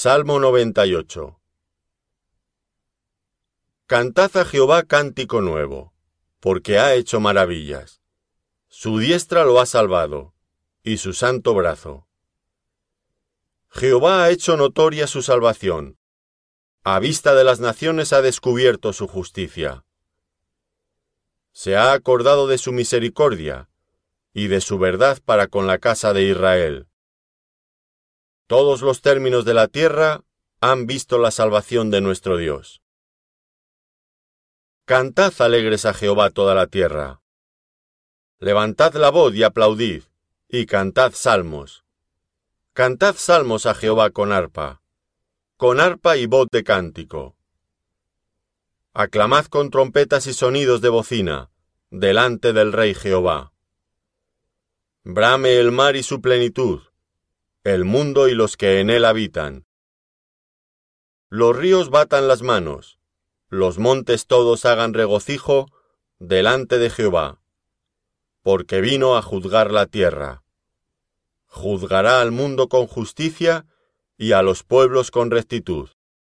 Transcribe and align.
Salmo 0.00 0.38
98 0.38 1.40
Cantad 3.86 4.36
a 4.36 4.44
Jehová 4.44 4.84
cántico 4.84 5.40
nuevo, 5.40 5.92
porque 6.38 6.78
ha 6.78 6.94
hecho 6.94 7.18
maravillas. 7.18 8.00
Su 8.68 9.00
diestra 9.00 9.44
lo 9.44 9.58
ha 9.58 9.66
salvado, 9.66 10.34
y 10.84 10.98
su 10.98 11.14
santo 11.14 11.52
brazo. 11.52 12.06
Jehová 13.70 14.22
ha 14.22 14.30
hecho 14.30 14.56
notoria 14.56 15.08
su 15.08 15.20
salvación. 15.20 15.98
A 16.84 17.00
vista 17.00 17.34
de 17.34 17.42
las 17.42 17.58
naciones 17.58 18.12
ha 18.12 18.22
descubierto 18.22 18.92
su 18.92 19.08
justicia. 19.08 19.84
Se 21.50 21.76
ha 21.76 21.92
acordado 21.92 22.46
de 22.46 22.58
su 22.58 22.70
misericordia 22.70 23.68
y 24.32 24.46
de 24.46 24.60
su 24.60 24.78
verdad 24.78 25.18
para 25.24 25.48
con 25.48 25.66
la 25.66 25.78
casa 25.78 26.12
de 26.12 26.22
Israel. 26.22 26.87
Todos 28.48 28.80
los 28.80 29.02
términos 29.02 29.44
de 29.44 29.52
la 29.52 29.68
tierra 29.68 30.24
han 30.62 30.86
visto 30.86 31.18
la 31.18 31.30
salvación 31.30 31.90
de 31.90 32.00
nuestro 32.00 32.38
Dios. 32.38 32.80
Cantad 34.86 35.34
alegres 35.40 35.84
a 35.84 35.92
Jehová 35.92 36.30
toda 36.30 36.54
la 36.54 36.66
tierra. 36.66 37.20
Levantad 38.38 38.94
la 38.94 39.10
voz 39.10 39.34
y 39.34 39.42
aplaudid, 39.42 40.04
y 40.48 40.64
cantad 40.64 41.12
salmos. 41.12 41.84
Cantad 42.72 43.16
salmos 43.16 43.66
a 43.66 43.74
Jehová 43.74 44.08
con 44.08 44.32
arpa, 44.32 44.80
con 45.58 45.78
arpa 45.78 46.16
y 46.16 46.24
voz 46.24 46.48
de 46.50 46.64
cántico. 46.64 47.36
Aclamad 48.94 49.44
con 49.44 49.68
trompetas 49.68 50.26
y 50.26 50.32
sonidos 50.32 50.80
de 50.80 50.88
bocina, 50.88 51.50
delante 51.90 52.54
del 52.54 52.72
Rey 52.72 52.94
Jehová. 52.94 53.52
Brame 55.04 55.58
el 55.58 55.70
mar 55.70 55.96
y 55.96 56.02
su 56.02 56.22
plenitud, 56.22 56.87
el 57.74 57.84
mundo 57.84 58.28
y 58.28 58.34
los 58.34 58.56
que 58.56 58.80
en 58.80 58.90
él 58.90 59.04
habitan. 59.04 59.66
Los 61.28 61.56
ríos 61.56 61.90
batan 61.90 62.28
las 62.28 62.42
manos, 62.42 62.98
los 63.48 63.78
montes 63.78 64.26
todos 64.26 64.64
hagan 64.64 64.94
regocijo 64.94 65.66
delante 66.18 66.78
de 66.78 66.90
Jehová, 66.90 67.40
porque 68.42 68.80
vino 68.80 69.16
a 69.16 69.22
juzgar 69.22 69.70
la 69.70 69.86
tierra. 69.86 70.42
Juzgará 71.46 72.20
al 72.20 72.30
mundo 72.30 72.68
con 72.68 72.86
justicia 72.86 73.66
y 74.16 74.32
a 74.32 74.42
los 74.42 74.62
pueblos 74.64 75.10
con 75.10 75.30
rectitud. 75.30 75.90